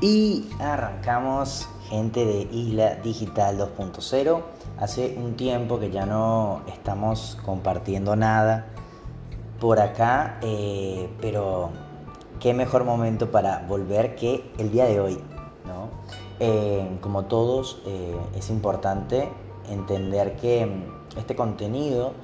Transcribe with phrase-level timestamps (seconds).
[0.00, 4.42] Y arrancamos, gente de Isla Digital 2.0.
[4.78, 8.66] Hace un tiempo que ya no estamos compartiendo nada
[9.60, 11.70] por acá, eh, pero
[12.40, 15.18] qué mejor momento para volver que el día de hoy,
[15.64, 15.88] ¿no?
[16.40, 19.28] Eh, como todos, eh, es importante
[19.70, 22.14] entender que mm, este contenido,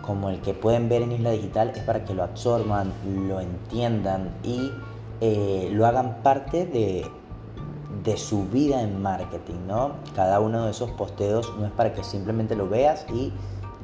[0.00, 2.92] como el que pueden ver en Isla Digital, es para que lo absorban,
[3.28, 4.72] lo entiendan y
[5.20, 7.04] lo hagan parte de
[8.08, 9.92] de su vida en marketing, ¿no?
[10.14, 13.34] Cada uno de esos posteos no es para que simplemente lo veas y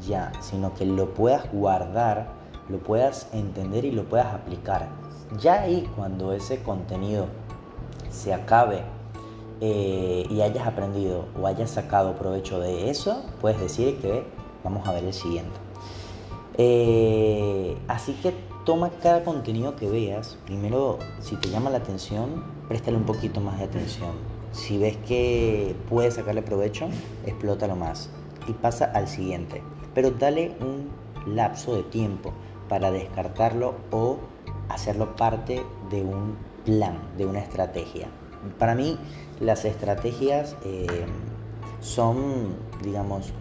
[0.09, 2.29] ya, sino que lo puedas guardar,
[2.71, 4.89] lo puedas entender y lo puedas aplicar.
[5.39, 7.27] Ya ahí cuando ese contenido
[8.09, 8.81] se acabe
[9.61, 14.25] eh, y hayas aprendido o hayas sacado provecho de eso, puedes decir que
[14.63, 15.61] vamos a ver el siguiente.
[16.57, 18.33] Eh, así que
[18.65, 20.39] toma cada contenido que veas.
[20.47, 24.13] Primero, si te llama la atención, préstale un poquito más de atención.
[24.53, 26.89] Si ves que puedes sacarle provecho,
[27.27, 28.11] explótalo más
[28.47, 29.63] y pasa al siguiente.
[29.95, 30.91] Pero dale un
[31.35, 32.33] lapso de tiempo
[32.69, 34.19] para descartarlo o
[34.69, 38.09] hacerlo parte de un plan, de una estrategia.
[38.59, 38.99] Para mí,
[39.41, 40.87] las estrategias eh,
[41.81, 43.33] son, digamos,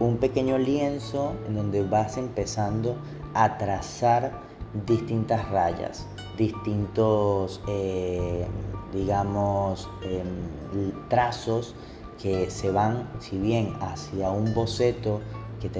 [0.00, 2.96] un pequeño lienzo en donde vas empezando
[3.34, 4.43] a trazar
[4.86, 8.46] distintas rayas, distintos, eh,
[8.92, 11.74] digamos, em, trazos
[12.20, 15.20] que se van, si bien hacia un boceto
[15.60, 15.70] que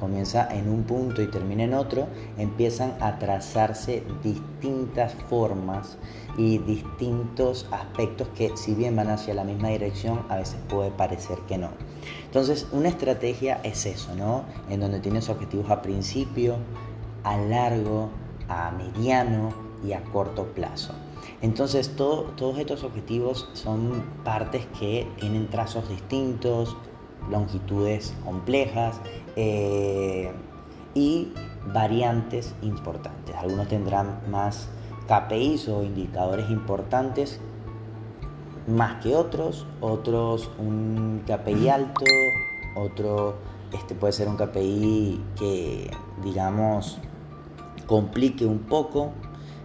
[0.00, 2.06] comienza en un punto y termina en otro,
[2.38, 5.98] empiezan a trazarse distintas formas
[6.38, 11.38] y distintos aspectos que si bien van hacia la misma dirección, a veces puede parecer
[11.46, 11.70] que no.
[12.24, 14.44] Entonces, una estrategia es eso, ¿no?
[14.68, 16.56] En donde tienes objetivos a principio,
[17.22, 18.10] a largo,
[18.48, 19.50] a mediano
[19.84, 20.94] y a corto plazo.
[21.42, 26.76] Entonces todos estos objetivos son partes que tienen trazos distintos,
[27.30, 29.00] longitudes complejas
[29.36, 30.32] eh,
[30.94, 31.32] y
[31.72, 33.34] variantes importantes.
[33.36, 34.68] Algunos tendrán más
[35.06, 37.40] KPIs o indicadores importantes
[38.66, 42.04] más que otros, otros un KPI alto,
[42.76, 43.34] otro
[43.72, 45.90] este puede ser un KPI que
[46.22, 46.98] digamos
[47.86, 49.12] complique un poco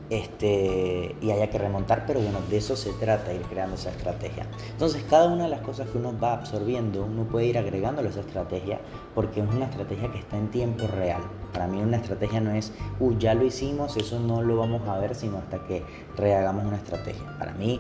[0.10, 4.48] este, y haya que remontar, pero bueno, de eso se trata, ir creando esa estrategia.
[4.72, 8.22] Entonces, cada una de las cosas que uno va absorbiendo, uno puede ir agregando esa
[8.22, 8.80] estrategia,
[9.14, 11.22] porque es una estrategia que está en tiempo real.
[11.54, 14.98] Para mí una estrategia no es, uh, ya lo hicimos, eso no lo vamos a
[14.98, 15.84] ver, sino hasta que
[16.18, 17.38] rehagamos una estrategia.
[17.38, 17.80] Para mí,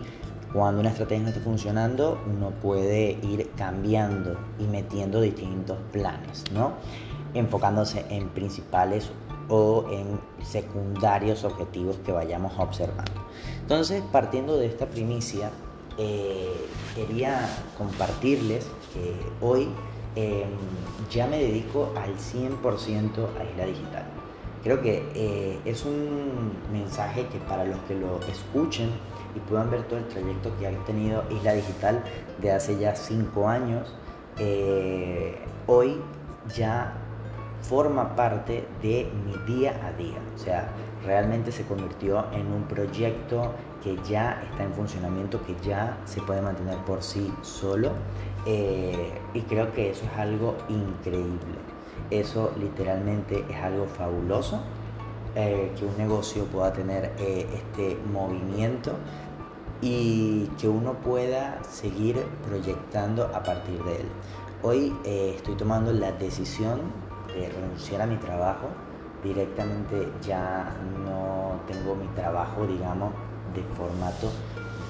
[0.53, 6.73] cuando una estrategia no está funcionando, uno puede ir cambiando y metiendo distintos planes, ¿no?
[7.33, 9.11] Enfocándose en principales
[9.49, 13.11] o en secundarios objetivos que vayamos observando.
[13.61, 15.51] Entonces, partiendo de esta primicia,
[15.97, 16.55] eh,
[16.95, 19.15] quería compartirles que
[19.45, 19.67] hoy
[20.15, 20.49] em,
[21.11, 24.03] ya me dedico al 100% a Isla Digital.
[24.63, 28.89] Creo que eh, es un mensaje que para los que lo escuchen
[29.35, 32.03] y puedan ver todo el trayecto que ha tenido Isla Digital
[32.41, 33.93] de hace ya 5 años,
[34.37, 35.37] eh,
[35.67, 36.01] hoy
[36.55, 36.93] ya
[37.61, 40.17] forma parte de mi día a día.
[40.35, 40.69] O sea,
[41.05, 43.53] realmente se convirtió en un proyecto
[43.83, 47.91] que ya está en funcionamiento, que ya se puede mantener por sí solo.
[48.45, 51.59] Eh, y creo que eso es algo increíble.
[52.09, 54.61] Eso literalmente es algo fabuloso.
[55.35, 58.93] Eh, que un negocio pueda tener eh, este movimiento
[59.79, 64.07] y que uno pueda seguir proyectando a partir de él.
[64.63, 66.81] Hoy estoy tomando la decisión
[67.35, 68.67] de renunciar a mi trabajo.
[69.23, 70.73] Directamente ya
[71.03, 73.11] no tengo mi trabajo, digamos,
[73.53, 74.31] de formato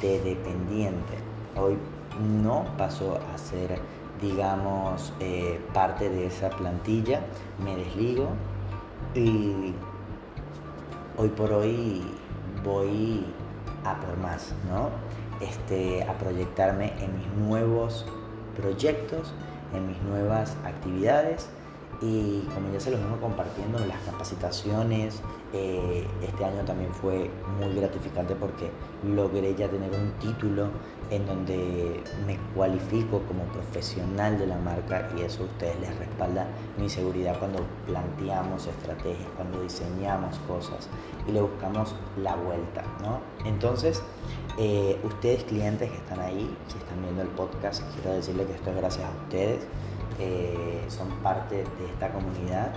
[0.01, 1.17] de dependiente.
[1.55, 1.77] Hoy
[2.43, 3.79] no paso a ser,
[4.21, 7.21] digamos, eh, parte de esa plantilla,
[7.63, 8.29] me desligo
[9.15, 9.73] y
[11.17, 12.03] hoy por hoy
[12.63, 13.25] voy
[13.83, 14.89] a por más, ¿no?
[15.43, 18.05] Este, a proyectarme en mis nuevos
[18.55, 19.33] proyectos,
[19.73, 21.49] en mis nuevas actividades
[22.01, 27.29] y como ya se los vengo compartiendo, las capacitaciones, eh, este año también fue
[27.59, 28.71] muy gratificante porque
[29.03, 30.69] logré ya tener un título
[31.09, 36.47] en donde me cualifico como profesional de la marca y eso a ustedes les respalda
[36.77, 40.87] mi seguridad cuando planteamos estrategias, cuando diseñamos cosas
[41.27, 43.19] y le buscamos la vuelta, ¿no?
[43.45, 44.01] Entonces,
[44.57, 48.69] eh, ustedes clientes que están ahí, si están viendo el podcast, quiero decirles que esto
[48.69, 49.67] es gracias a ustedes
[50.19, 52.71] eh, son parte de esta comunidad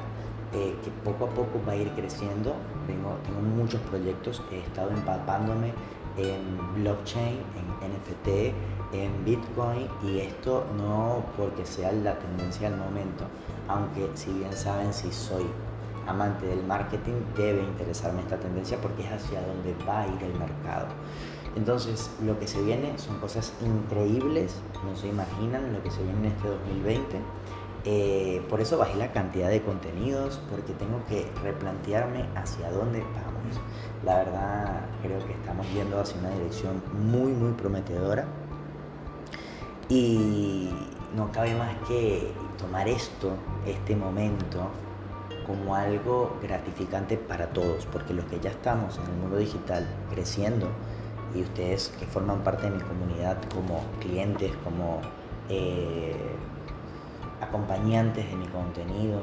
[0.52, 2.54] eh, que poco a poco va a ir creciendo.
[2.86, 5.72] Tengo, tengo muchos proyectos, he estado empapándome
[6.16, 8.54] en blockchain, en NFT,
[8.92, 13.24] en Bitcoin y esto no porque sea la tendencia del momento,
[13.68, 15.46] aunque si bien saben si soy
[16.06, 20.34] amante del marketing debe interesarme esta tendencia porque es hacia donde va a ir el
[20.38, 20.86] mercado.
[21.54, 24.54] Entonces, lo que se viene son cosas increíbles,
[24.84, 27.18] no se imaginan lo que se viene en este 2020.
[27.84, 33.60] Eh, por eso bajé la cantidad de contenidos, porque tengo que replantearme hacia dónde vamos.
[34.04, 38.24] La verdad, creo que estamos yendo hacia una dirección muy, muy prometedora.
[39.88, 40.70] Y
[41.14, 43.32] no cabe más que tomar esto,
[43.66, 44.70] este momento,
[45.46, 50.68] como algo gratificante para todos, porque los que ya estamos en el mundo digital creciendo,
[51.34, 55.00] y ustedes que forman parte de mi comunidad como clientes, como
[55.48, 56.14] eh,
[57.40, 59.22] acompañantes de mi contenido,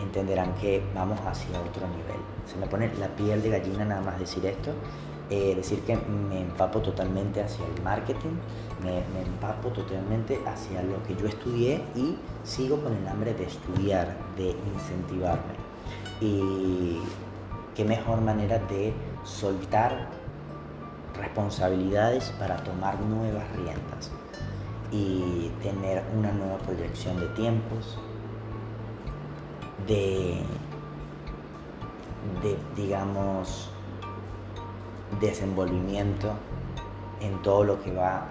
[0.00, 2.20] entenderán que vamos hacia otro nivel.
[2.46, 4.72] Se me pone la piel de gallina nada más decir esto,
[5.30, 8.38] eh, decir que me empapo totalmente hacia el marketing,
[8.82, 13.44] me, me, empapo totalmente hacia lo que yo estudié y sigo con el hambre de
[13.44, 15.54] estudiar, de incentivarme.
[16.20, 17.00] Y
[17.74, 18.94] qué mejor manera de
[19.24, 20.08] soltar
[21.18, 24.10] responsabilidades para tomar nuevas riendas
[24.90, 27.98] y tener una nueva proyección de tiempos,
[29.86, 30.42] de,
[32.42, 33.70] de digamos,
[35.20, 36.32] desenvolvimiento
[37.20, 38.28] en todo lo que va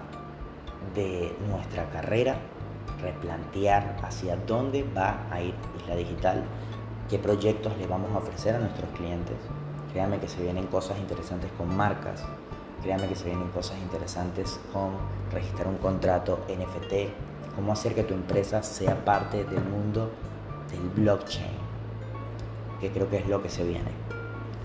[0.94, 2.36] de nuestra carrera,
[3.00, 6.44] replantear hacia dónde va a ir Isla Digital,
[7.08, 9.36] qué proyectos le vamos a ofrecer a nuestros clientes.
[9.92, 12.24] Créanme que se vienen cosas interesantes con marcas,
[12.82, 14.90] créanme que se vienen cosas interesantes con
[15.32, 20.10] registrar un contrato NFT, cómo hacer que tu empresa sea parte del mundo
[20.70, 21.50] del blockchain,
[22.80, 23.90] que creo que es lo que se viene.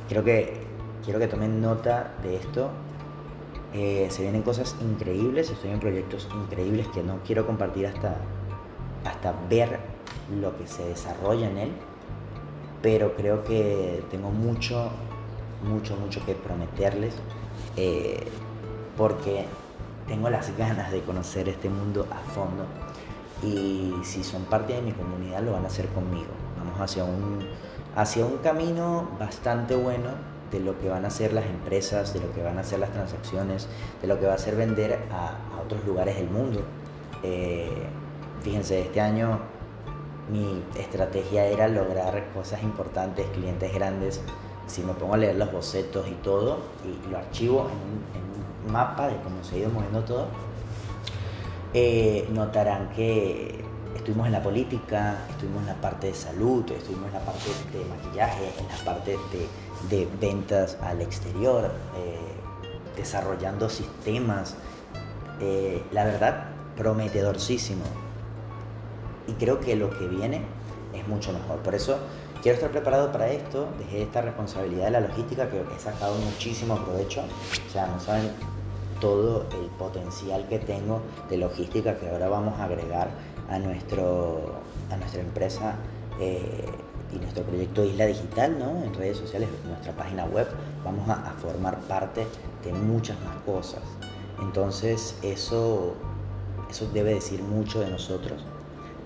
[0.08, 0.64] Creo que
[1.04, 2.70] quiero que tomen nota de esto.
[3.74, 8.18] Eh, se vienen cosas increíbles, estoy en proyectos increíbles que no quiero compartir hasta,
[9.04, 9.80] hasta ver
[10.40, 11.72] lo que se desarrolla en él,
[12.84, 14.92] pero creo que tengo mucho,
[15.64, 17.16] mucho, mucho que prometerles,
[17.76, 18.28] eh,
[18.98, 19.46] porque
[20.08, 22.66] tengo las ganas de conocer este mundo a fondo
[23.42, 26.32] y si son parte de mi comunidad lo van a hacer conmigo.
[26.58, 27.40] Vamos hacia un,
[27.96, 30.10] hacia un camino bastante bueno
[30.52, 32.92] de lo que van a hacer las empresas, de lo que van a hacer las
[32.92, 33.68] transacciones,
[34.02, 36.62] de lo que va a hacer vender a, otros lugares del mundo.
[37.24, 37.70] Eh,
[38.42, 39.40] fíjense, este año
[40.32, 44.22] mi estrategia era lograr cosas importantes, clientes grandes.
[44.68, 49.08] Si me pongo a leer los bocetos y todo, y lo archivo en un, mapa
[49.08, 50.28] de cómo se ha ido moviendo todo,
[51.74, 53.64] eh, notarán que
[53.94, 57.86] estuvimos en la política, estuvimos en la parte de salud, estuvimos en la parte de
[57.86, 59.18] maquillaje, en la parte
[59.90, 62.18] de, ventas al exterior, eh,
[62.96, 64.56] desarrollando sistemas.
[65.40, 66.46] Eh, la verdad,
[66.78, 67.84] prometedorcísimo.
[69.28, 70.42] Y creo que lo que viene
[70.94, 71.60] es mucho mejor.
[71.60, 71.98] Por eso
[72.44, 73.70] quiero estar preparado para esto.
[73.80, 77.22] Dejé esta responsabilidad de la logística que he sacado muchísimo provecho.
[77.68, 78.30] O sea, no saben
[79.00, 83.10] todo el potencial que tengo de logística que ahora vamos a agregar
[83.50, 84.60] a, nuestro,
[84.92, 85.76] a nuestra empresa
[86.20, 86.66] eh,
[87.14, 88.84] y nuestro proyecto Isla Digital, ¿no?
[88.84, 90.48] En redes sociales, nuestra página web,
[90.84, 92.26] vamos a, formar parte
[92.64, 93.82] de muchas más cosas.
[94.42, 95.94] Entonces eso,
[96.70, 98.42] eso debe decir mucho de nosotros,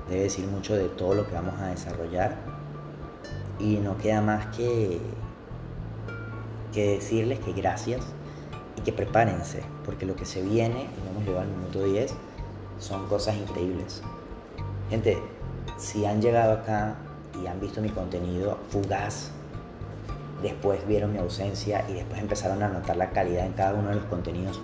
[0.10, 2.57] debe decir mucho de todo lo que vamos a desarrollar
[3.60, 5.00] y no queda más que,
[6.74, 8.02] que decirles que gracias
[8.78, 12.14] y que prepárense, porque lo que se viene, y hemos llegado al minuto 10,
[12.80, 14.02] son cosas increíbles.
[14.90, 15.18] Gente,
[15.78, 16.96] si han llegado acá
[17.42, 19.32] y han visto mi contenido fugaz,
[20.42, 23.96] después vieron mi ausencia y después empezaron a notar la calidad en cada uno de
[23.96, 24.62] los contenidos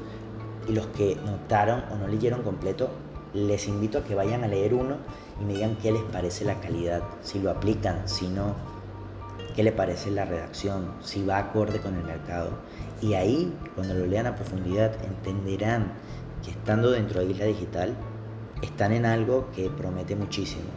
[0.68, 2.90] y los que notaron o no leyeron completo,
[3.34, 4.98] les invito a que vayan a leer uno
[5.42, 8.54] y me digan qué les parece la calidad, si lo aplican, si no,
[9.54, 12.52] qué les parece la redacción, si va acorde con el mercado.
[13.02, 15.94] Y ahí, cuando lo lean a profundidad, entenderán
[16.44, 17.96] que estando dentro de Isla Digital,
[18.62, 20.70] están en algo que promete muchísimo.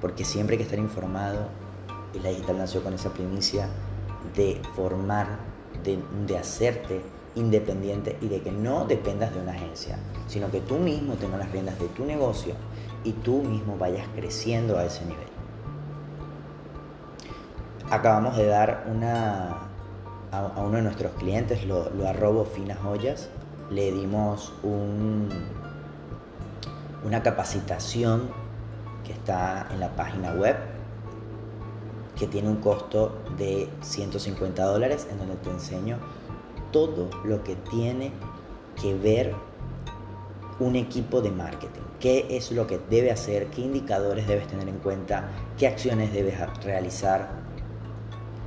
[0.00, 1.48] Porque siempre hay que estar informado,
[2.14, 3.68] y la digital nació con esa primicia
[4.34, 5.38] de formar,
[5.84, 7.00] de, de hacerte
[7.36, 11.52] independiente y de que no dependas de una agencia, sino que tú mismo tengas las
[11.52, 12.54] riendas de tu negocio
[13.04, 15.39] y tú mismo vayas creciendo a ese nivel.
[17.90, 19.56] Acabamos de dar una,
[20.30, 23.28] a, uno de nuestros clientes, lo, lo arrobo Finas Joyas,
[23.70, 25.28] le dimos un,
[27.04, 28.28] una capacitación
[29.04, 30.56] que está en la página web
[32.16, 35.96] que tiene un costo de 150 dólares en donde te enseño
[36.70, 38.12] todo lo que tiene
[38.80, 39.34] que ver
[40.58, 41.80] un equipo de marketing.
[41.98, 43.46] ¿Qué es lo que debe hacer?
[43.46, 45.30] ¿Qué indicadores debes tener en cuenta?
[45.58, 47.39] ¿Qué acciones debes realizar?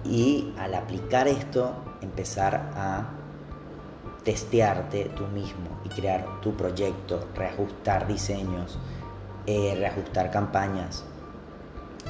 [0.05, 3.09] Y al aplicar esto, empezar a
[4.23, 8.77] testearte tú mismo y crear tu proyecto, reajustar diseños,
[9.45, 11.03] eh, reajustar campañas,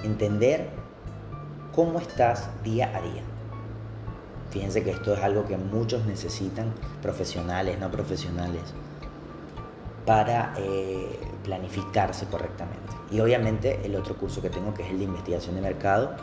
[0.03, 0.69] entender
[1.73, 3.23] cómo estás día a día.
[4.51, 8.62] Fíjense que esto es algo que muchos necesitan, profesionales, no profesionales,
[10.05, 12.93] para eh, planificarse correctamente.
[13.09, 16.15] Y obviamente el otro curso que tengo, que es el de investigación de mercado,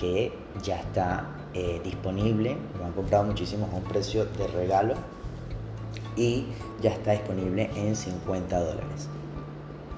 [0.00, 4.94] que ya está eh, disponible, lo han comprado muchísimos a un precio de regalo
[6.16, 6.46] y
[6.80, 9.08] ya está disponible en 50 dólares.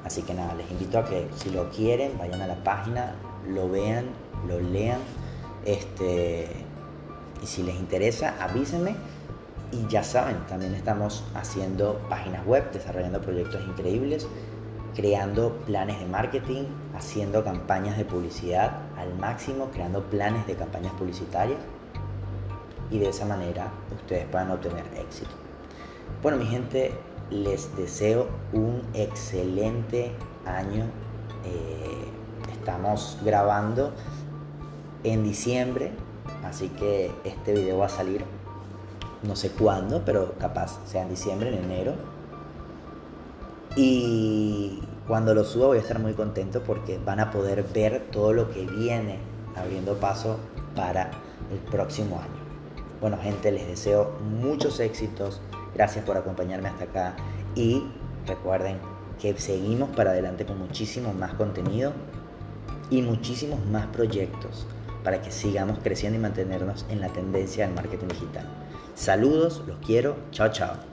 [0.04, 3.14] Así que nada, les invito a que si lo quieren, vayan a la página,
[3.49, 4.06] lo vean,
[4.49, 4.99] lo lean.
[5.64, 6.49] Este,
[7.40, 8.97] y si les interesa, avísenme.
[9.71, 14.26] Y ya saben, también estamos haciendo páginas web, desarrollando proyectos increíbles,
[14.94, 16.64] creando planes de marketing,
[16.96, 21.58] haciendo campañas de publicidad al máximo, creando planes de campañas publicitarias.
[22.90, 25.30] Y de esa manera ustedes puedan obtener éxito.
[26.22, 26.92] Bueno, mi gente,
[27.30, 30.12] les deseo un excelente
[30.44, 30.84] año.
[31.44, 32.04] Eh,
[32.52, 33.92] estamos grabando
[35.04, 35.90] en diciembre,
[36.44, 38.25] así que este video va a salir
[39.22, 41.94] no sé cuándo, pero capaz sea en diciembre, en enero.
[43.76, 48.32] Y cuando lo suba voy a estar muy contento porque van a poder ver todo
[48.32, 49.18] lo que viene
[49.56, 50.38] abriendo paso
[50.74, 51.10] para
[51.50, 52.42] el próximo año.
[53.00, 55.40] Bueno gente, les deseo muchos éxitos
[55.74, 57.16] Gracias por acompañarme hasta acá
[57.54, 57.82] y
[58.26, 58.78] recuerden
[59.20, 61.92] que seguimos para adelante con muchísimo más contenido
[62.90, 64.66] y muchísimos más proyectos
[65.02, 68.46] para que sigamos creciendo y mantenernos en la tendencia del marketing digital.
[68.94, 70.91] Saludos, los quiero, chao chao.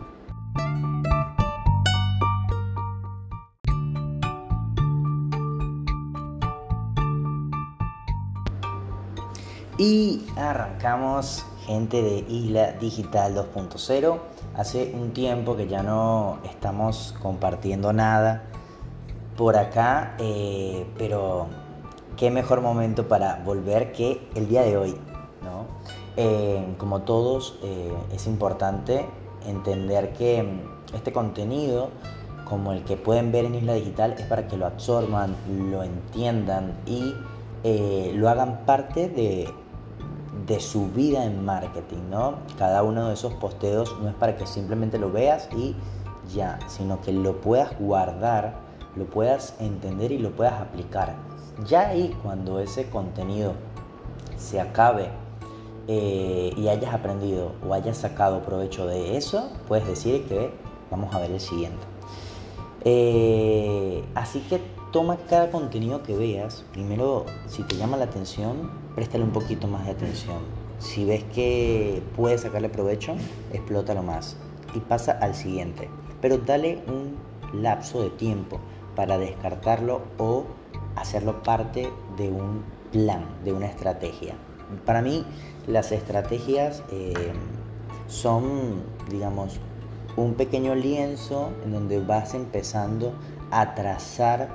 [9.79, 14.19] Y arrancamos gente de Isla Digital 2.0.
[14.57, 18.43] Hace un tiempo que ya no estamos compartiendo nada
[19.37, 21.47] por acá, eh, pero
[22.17, 24.97] qué mejor momento para volver que el día de hoy.
[25.41, 25.65] ¿no?
[26.17, 29.05] Eh, como todos, eh, es importante
[29.47, 31.91] entender que mm, este contenido,
[32.43, 35.37] como el que pueden ver en Isla Digital, es para que lo absorban,
[35.71, 37.15] lo entiendan y
[37.63, 39.53] lo hagan parte de
[40.47, 42.35] de su vida en marketing, ¿no?
[42.57, 45.75] Cada uno de esos posteos no es para que simplemente lo veas y
[46.33, 48.59] ya, sino que lo puedas guardar,
[48.95, 51.15] lo puedas entender y lo puedas aplicar.
[51.65, 53.53] Ya ahí, cuando ese contenido
[54.37, 55.09] se acabe
[55.87, 60.51] eh, y hayas aprendido o hayas sacado provecho de eso, puedes decir que
[60.91, 61.85] vamos a ver el siguiente.
[62.85, 66.63] Eh, así que toma cada contenido que veas.
[66.71, 70.39] Primero, si te llama la atención, préstale un poquito más de atención.
[70.79, 73.15] Si ves que puedes sacarle provecho,
[73.53, 74.35] explótalo más
[74.75, 75.87] y pasa al siguiente.
[76.19, 77.15] Pero dale un
[77.61, 78.59] lapso de tiempo
[78.97, 80.43] para descartarlo o
[80.97, 84.35] hacerlo parte de un plan, de una estrategia.
[84.85, 85.25] Para mí,
[85.65, 87.13] las estrategias eh,
[88.09, 89.61] son, digamos,
[90.17, 93.13] un pequeño lienzo en donde vas empezando
[93.49, 94.49] a trazar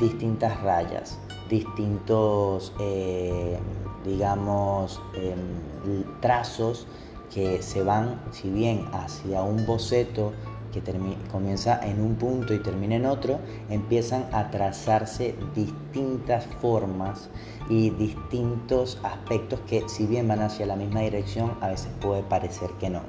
[0.00, 1.16] distintas rayas,
[1.48, 3.58] distintos, eh,
[4.04, 6.86] digamos, em, trazos
[7.32, 10.32] que se van, si bien hacia un boceto
[10.72, 10.82] que
[11.30, 13.38] comienza en un punto y termina en otro,
[13.70, 17.30] empiezan a trazarse distintas formas
[17.68, 22.70] y distintos aspectos que si bien van hacia la misma dirección, a veces puede parecer
[22.80, 23.02] que no.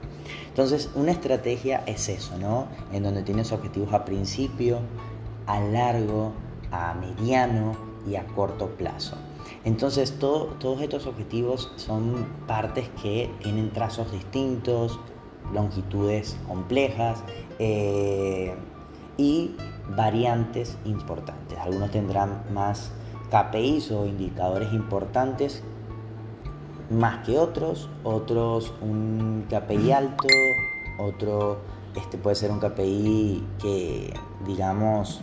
[0.47, 2.67] Entonces, una estrategia es eso, ¿no?
[2.91, 4.79] En donde tienes objetivos a principio,
[5.47, 6.33] a largo,
[6.71, 9.15] a mediano y a corto plazo.
[9.63, 14.99] Entonces todos estos objetivos son partes que tienen trazos distintos,
[15.53, 17.23] longitudes complejas
[17.59, 18.55] eh,
[19.17, 19.55] y
[19.95, 21.57] variantes importantes.
[21.59, 22.91] Algunos tendrán más
[23.29, 25.63] KPIs o indicadores importantes
[26.89, 30.27] más que otros, otros un KPI alto,
[30.99, 31.57] otro
[31.95, 34.13] este puede ser un KPI que
[34.45, 35.21] digamos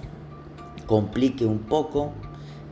[0.87, 2.13] complique un poco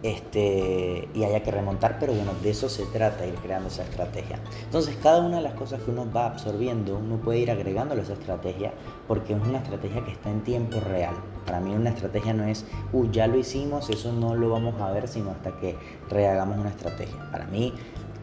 [0.03, 4.39] este, y haya que remontar, pero bueno, de eso se trata, ir creando esa estrategia.
[4.65, 8.15] Entonces, cada una de las cosas que uno va absorbiendo, uno puede ir agregándole esa
[8.15, 8.73] estrategia,
[9.07, 11.15] porque es una estrategia que está en tiempo real.
[11.45, 14.91] Para mí una estrategia no es, uy, ya lo hicimos, eso no lo vamos a
[14.91, 15.77] ver, sino hasta que
[16.09, 17.31] rehagamos una estrategia.
[17.31, 17.75] Para mí,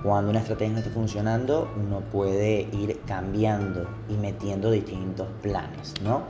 [0.03, 6.21] Cuando una estrategia no está funcionando, uno puede ir cambiando y metiendo distintos planes, ¿no?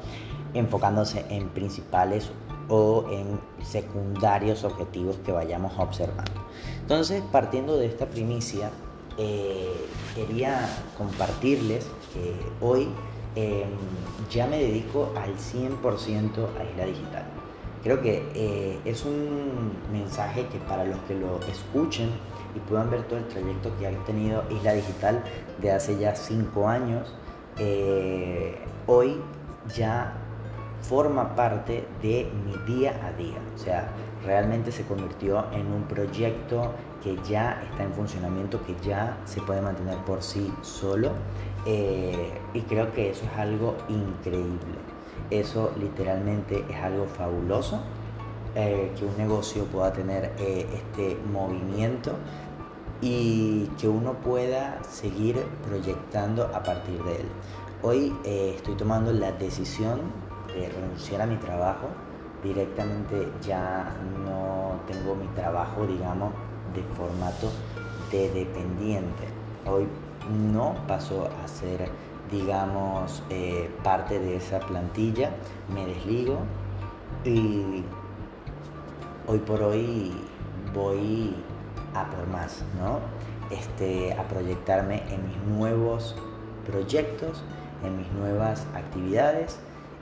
[0.53, 2.31] Enfocándose en principales
[2.69, 6.41] o en secundarios objetivos que vayamos observando.
[6.81, 8.71] Entonces, partiendo de esta primicia,
[9.17, 9.73] eh,
[10.15, 12.87] quería compartirles que hoy
[13.35, 13.69] em,
[14.29, 17.23] ya me dedico al 100% a Isla Digital.
[17.83, 22.09] Creo que eh, es un mensaje que para los que lo escuchen
[22.55, 25.23] y puedan ver todo el trayecto que ha tenido Isla Digital
[25.61, 27.13] de hace ya cinco años,
[27.59, 28.57] eh,
[28.87, 29.17] hoy
[29.75, 30.13] ya
[30.87, 33.37] forma parte de mi día a día.
[33.55, 33.89] O sea,
[34.23, 39.61] realmente se convirtió en un proyecto que ya está en funcionamiento, que ya se puede
[39.61, 41.11] mantener por sí solo.
[41.65, 44.77] Eh, y creo que eso es algo increíble.
[45.29, 47.81] Eso literalmente es algo fabuloso.
[48.55, 52.13] Eh, que un negocio pueda tener eh, este movimiento
[53.01, 57.27] y que uno pueda seguir proyectando a partir de él.
[57.83, 59.99] Hoy estoy tomando la decisión
[60.69, 61.87] renunciar a mi trabajo.
[62.43, 63.91] Directamente ya
[64.25, 66.33] no tengo mi trabajo, digamos,
[66.73, 67.51] de formato
[68.11, 69.27] de dependiente.
[69.65, 69.87] Hoy
[70.51, 71.89] no paso a ser,
[72.31, 75.31] digamos, eh, parte de esa plantilla,
[75.73, 76.39] me desligo
[77.23, 77.83] y
[79.27, 80.13] hoy por hoy
[80.73, 81.35] voy
[81.93, 82.99] a por más, ¿no?
[83.49, 86.15] Este, a proyectarme en mis nuevos
[86.65, 87.43] proyectos,
[87.83, 89.59] en mis nuevas actividades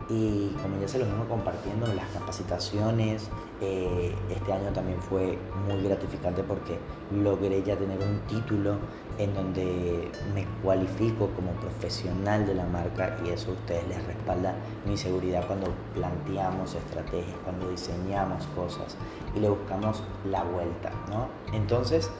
[0.10, 3.30] y como ya se los vengo compartiendo, las capacitaciones,
[3.62, 6.78] eh, este año también fue muy gratificante porque
[7.12, 8.76] logré ya tener un título
[9.18, 14.56] en donde me cualifico como profesional de la marca y eso a ustedes les respalda
[14.86, 18.98] mi seguridad cuando planteamos estrategias, cuando diseñamos cosas
[19.36, 21.30] y le buscamos la vuelta, ¿no?
[21.54, 22.12] Entonces,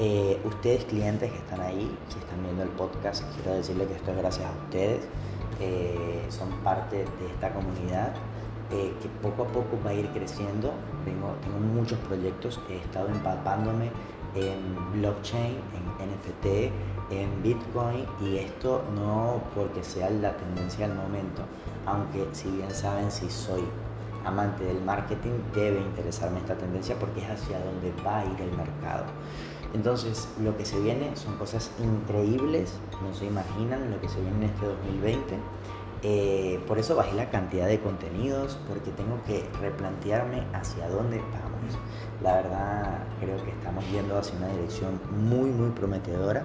[0.00, 4.10] eh, ustedes clientes que están ahí, si están viendo el podcast, quiero decirles que esto
[4.10, 5.08] es gracias a ustedes
[5.60, 8.14] eh, son parte de esta comunidad
[8.70, 10.72] eh, que poco a poco va a ir creciendo.
[11.04, 13.90] Tengo, tengo muchos proyectos, he estado empapándome
[14.34, 16.72] en blockchain, en NFT,
[17.10, 21.42] en Bitcoin y esto no porque sea la tendencia del momento,
[21.86, 23.64] aunque si bien saben si soy
[24.24, 28.50] amante del marketing debe interesarme esta tendencia porque es hacia donde va a ir el
[28.50, 29.04] mercado.
[29.74, 34.36] Entonces, lo que se viene son cosas increíbles, no se imaginan lo que se viene
[34.36, 35.38] en este 2020.
[36.02, 41.76] Eh, por eso bajé la cantidad de contenidos, porque tengo que replantearme hacia dónde vamos.
[42.22, 46.44] La verdad, creo que estamos yendo hacia una dirección muy, muy prometedora.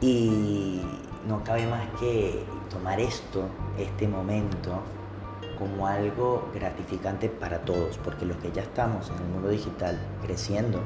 [0.00, 0.82] Y
[1.28, 3.44] no cabe más que tomar esto,
[3.78, 4.82] este momento,
[5.58, 10.80] como algo gratificante para todos, porque los que ya estamos en el mundo digital creciendo,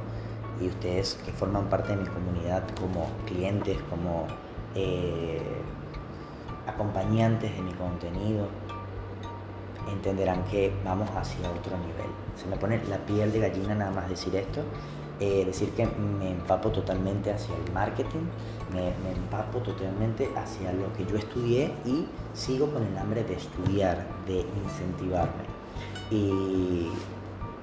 [0.61, 4.27] y ustedes que forman parte de mi comunidad como clientes, como
[4.75, 5.41] eh,
[6.67, 8.49] acompañantes de mi contenido,
[9.91, 12.11] entenderán que vamos hacia otro nivel.
[12.37, 14.63] Se me pone la piel de gallina nada más decir esto,
[15.21, 18.27] eh, decir que me empapo totalmente hacia el marketing,
[18.73, 23.35] me, me, empapo totalmente hacia lo que yo estudié y sigo con el hambre de
[23.35, 25.45] estudiar, de incentivarme.
[26.11, 26.89] Y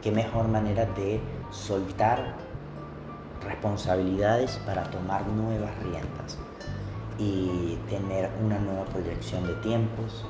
[0.01, 1.19] qué mejor manera de
[1.51, 2.36] soltar
[3.45, 6.38] responsabilidades para tomar nuevas riendas
[7.17, 10.25] y tener una nueva proyección de tiempos,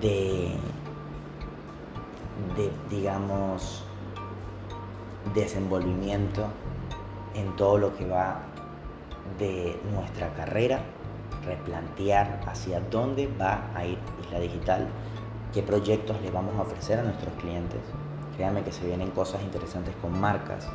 [0.00, 0.54] de,
[2.56, 3.84] de digamos,
[5.34, 6.46] desenvolvimiento
[7.34, 8.40] en todo lo que va
[9.38, 10.80] de nuestra carrera,
[11.44, 14.88] replantear hacia dónde va a ir Isla Digital,
[15.52, 17.80] qué proyectos le vamos a ofrecer a nuestros clientes.
[18.36, 20.68] Créanme que se vienen cosas interesantes con marcas,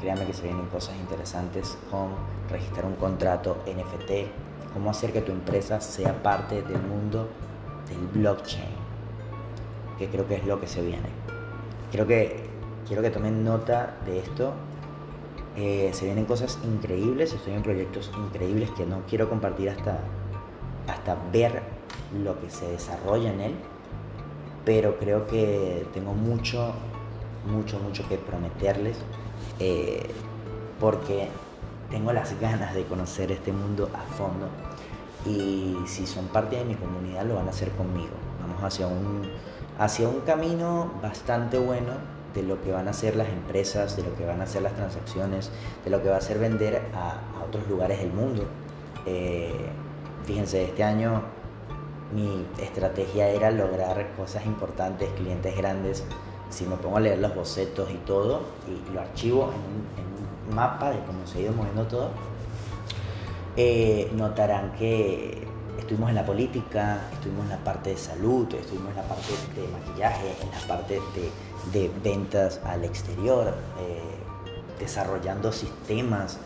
[0.00, 2.08] Créanme que se vienen cosas interesantes con
[2.50, 7.28] registrar un contrato NFT, cómo hacer que tu empresa sea parte del mundo
[7.88, 8.68] del blockchain,
[9.98, 11.08] que creo que es lo que se viene.
[11.92, 12.48] Creo que
[12.86, 14.52] quiero que tomen nota de esto.
[15.56, 20.00] Eh, se vienen cosas increíbles, estoy en proyectos increíbles que no quiero compartir hasta,
[20.88, 21.62] hasta ver
[22.22, 23.54] lo que se desarrolla en él,
[24.64, 26.72] pero creo que tengo mucho,
[27.46, 28.96] mucho, mucho que prometerles
[29.58, 30.10] eh,
[30.80, 31.28] porque
[31.90, 34.48] tengo las ganas de conocer este mundo a fondo
[35.26, 38.12] y si son parte de mi comunidad lo van a hacer conmigo.
[38.40, 39.22] Vamos hacia un,
[39.78, 41.92] hacia un camino bastante bueno
[42.34, 44.74] de lo que van a hacer las empresas, de lo que van a hacer las
[44.74, 45.50] transacciones,
[45.84, 48.44] de lo que va a hacer vender a, otros lugares del mundo.
[49.06, 49.68] Eh,
[50.24, 51.22] fíjense, este año
[52.12, 56.04] mi estrategia era lograr cosas importantes, clientes grandes,
[56.54, 60.90] si me pongo a leer los bocetos y todo, y, lo archivo en un, mapa
[60.90, 62.10] de cómo se ha ido moviendo todo,
[63.56, 68.96] eh, notarán que estuvimos en la política, estuvimos en la parte de salud, estuvimos en
[68.96, 71.00] la parte de maquillaje, en la parte
[71.72, 74.02] de, ventas al exterior, eh,
[74.78, 76.38] desarrollando sistemas.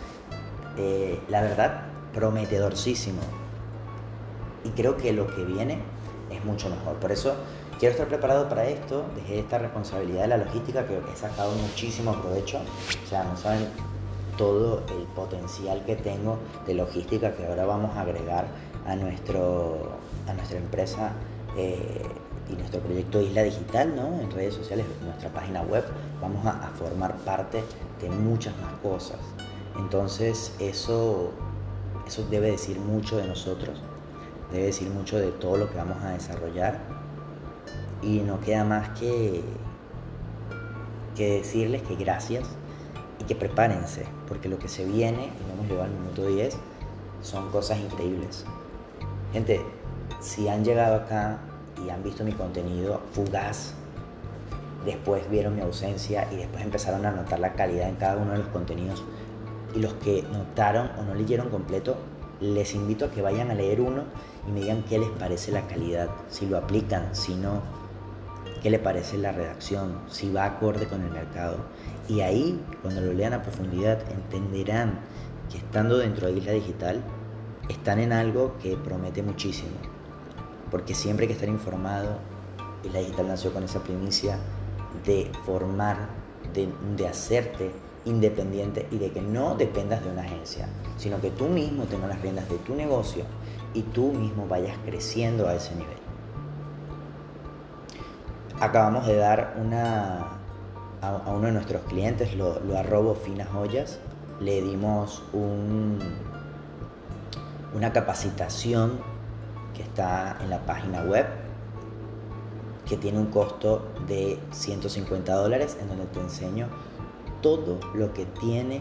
[0.77, 1.83] Eh, la verdad,
[2.15, 3.21] prometedorcísimo.
[4.65, 5.81] Y creo que lo que viene
[6.31, 6.95] es mucho mejor.
[6.97, 7.35] Por eso
[7.79, 12.13] quiero estar preparado para esto, dejé esta responsabilidad de la logística que he sacado muchísimo
[12.13, 12.59] provecho.
[13.05, 13.69] O sea, no saben
[14.37, 18.47] todo el potencial que tengo de logística que ahora vamos a agregar
[18.87, 19.93] a, nuestro,
[20.27, 21.13] a nuestra empresa
[21.57, 22.03] eh,
[22.51, 24.21] y nuestro proyecto Isla Digital, ¿no?
[24.21, 25.85] En redes sociales, nuestra página web,
[26.21, 27.63] vamos a, a formar parte
[28.01, 29.19] de muchas más cosas.
[29.77, 31.31] Entonces, eso,
[32.07, 33.81] eso debe decir mucho de nosotros,
[34.51, 36.98] debe decir mucho de todo lo que vamos a desarrollar
[38.03, 39.43] y no queda más que,
[41.17, 42.49] que decirles que gracias
[43.21, 46.57] y que prepárense, porque lo que se viene, y hemos llegado al minuto 10,
[47.23, 48.45] son cosas increíbles.
[49.33, 49.61] Gente,
[50.21, 51.39] si han llegado acá
[51.85, 53.75] y han visto mi contenido fugaz,
[54.85, 58.39] después vieron mi ausencia y después empezaron a notar la calidad en cada uno de
[58.39, 59.03] los contenidos,
[59.75, 61.97] y los que notaron o no leyeron completo,
[62.41, 64.05] les invito a que vayan a leer uno
[64.47, 67.63] y me digan qué les parece la calidad, si lo aplican, si no,
[68.61, 71.59] qué les parece la redacción, si va acorde con el mercado.
[72.09, 75.01] Y ahí, cuando lo lean a profundidad, entenderán
[75.51, 77.03] que estando dentro de Isla Digital,
[77.69, 79.77] están en algo que promete muchísimo.
[80.71, 82.19] Porque siempre hay que estar informado,
[82.85, 84.39] Isla Digital nació con esa primicia
[85.05, 86.09] de formar,
[86.55, 87.73] de, de hacerte
[88.05, 92.23] independiente y de que no dependas de una agencia, sino que tú mismo tengas las
[92.23, 93.25] riendas de tu negocio
[93.75, 96.08] y tú mismo vayas creciendo a ese nivel.
[98.61, 100.39] Acabamos de dar una
[101.01, 103.99] a, uno de nuestros clientes, lo, lo arrobo finas joyas,
[104.41, 105.99] le dimos un,
[107.75, 108.99] una capacitación
[109.75, 111.27] que está en la página web
[112.89, 116.69] que tiene un costo de 150 dólares en donde te enseño
[117.43, 118.81] todo lo que tiene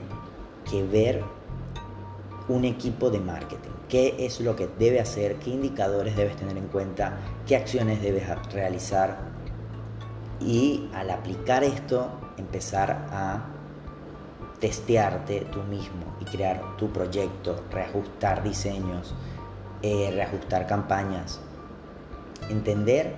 [0.69, 1.23] que ver
[2.47, 3.69] un equipo de marketing.
[3.89, 5.35] ¿Qué es lo que debe hacer?
[5.35, 7.17] ¿Qué indicadores debes tener en cuenta?
[7.45, 9.36] ¿Qué acciones debes realizar?
[10.39, 13.45] Y al aplicar esto, empezar a
[14.59, 19.13] testearte tú mismo y crear tu proyecto, reajustar diseños,
[19.81, 21.39] eh, reajustar campañas,
[22.49, 23.15] entender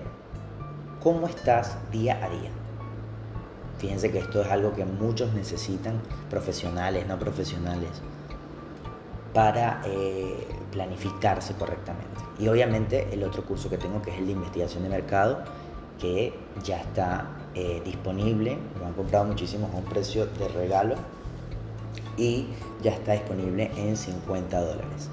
[1.02, 2.52] cómo estás día a día.
[3.78, 7.90] Fíjense que esto es algo que muchos necesitan, profesionales, no profesionales,
[9.34, 12.22] para eh, planificarse correctamente.
[12.40, 15.44] Y obviamente el otro curso que tengo, que es el de investigación de mercado,
[16.00, 16.34] que
[16.64, 20.96] ya está eh, disponible, lo han comprado muchísimos a un precio de regalo
[22.18, 22.48] y
[22.82, 25.10] ya está disponible en 50 dólares.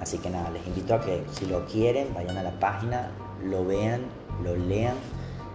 [0.00, 3.10] Así que nada, les invito a que si lo quieren, vayan a la página,
[3.44, 4.02] lo vean,
[4.42, 4.94] lo lean.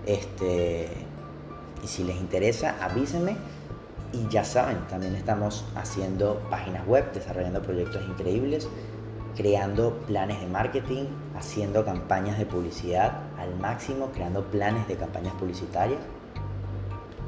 [0.06, 0.89] Este,
[1.84, 3.38] y si les interesa, avísenme.
[4.13, 8.67] Y ya saben, también estamos haciendo páginas web, desarrollando proyectos increíbles,
[9.35, 11.05] creando planes de marketing,
[11.37, 15.99] haciendo campañas de publicidad al máximo, creando planes de campañas publicitarias.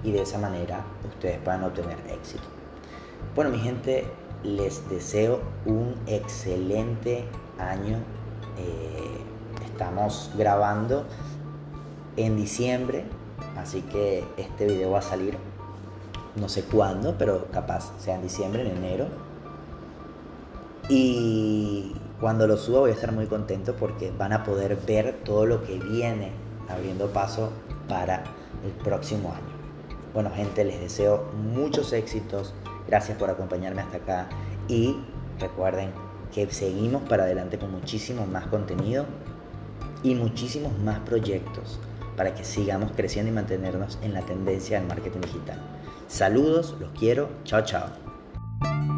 [0.03, 2.43] Y de esa manera ustedes puedan obtener éxito.
[3.35, 4.05] Bueno, mi gente,
[4.43, 7.25] les deseo un excelente
[7.57, 7.97] año.
[8.57, 11.05] Eh, estamos grabando
[12.17, 13.05] en diciembre,
[13.57, 15.37] Así que este video va a salir
[16.35, 19.07] no sé cuándo, pero capaz sea en diciembre, en enero.
[20.89, 25.45] Y cuando lo suba voy a estar muy contento porque van a poder ver todo
[25.45, 26.31] lo que viene
[26.69, 27.51] abriendo paso
[27.87, 28.23] para
[28.65, 29.53] el próximo año.
[30.13, 32.53] Bueno gente, les deseo muchos éxitos.
[32.87, 34.29] Gracias por acompañarme hasta acá.
[34.67, 34.97] Y
[35.39, 35.91] recuerden
[36.33, 39.05] que seguimos para adelante con muchísimo más contenido
[40.03, 41.79] y muchísimos más proyectos
[42.17, 45.59] para que sigamos creciendo y mantenernos en la tendencia del marketing digital.
[46.07, 48.92] Saludos, los quiero, chao chao.